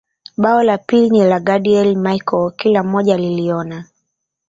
[0.37, 3.85] Bao la pili ni la Gadiel Michael kila mmoja aliliona